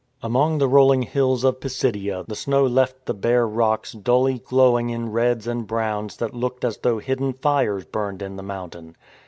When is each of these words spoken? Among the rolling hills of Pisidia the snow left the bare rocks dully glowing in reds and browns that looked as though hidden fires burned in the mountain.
Among 0.23 0.57
the 0.57 0.67
rolling 0.67 1.03
hills 1.03 1.43
of 1.43 1.59
Pisidia 1.59 2.25
the 2.27 2.33
snow 2.35 2.65
left 2.65 3.05
the 3.05 3.13
bare 3.13 3.47
rocks 3.47 3.91
dully 3.91 4.39
glowing 4.39 4.89
in 4.89 5.11
reds 5.11 5.45
and 5.45 5.67
browns 5.67 6.17
that 6.17 6.33
looked 6.33 6.65
as 6.65 6.77
though 6.79 6.97
hidden 6.97 7.33
fires 7.33 7.85
burned 7.85 8.23
in 8.23 8.35
the 8.35 8.41
mountain. 8.41 8.95